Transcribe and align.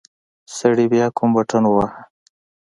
سړي 0.57 0.85
بيا 0.93 1.05
کوم 1.17 1.29
بټن 1.35 1.63
وواهه. 1.67 2.01